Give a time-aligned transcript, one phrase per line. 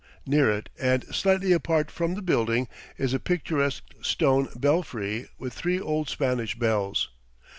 [0.25, 2.67] Near it, and slightly apart from the building,
[2.97, 7.09] is a picturesque stone belfry with three old Spanish bells.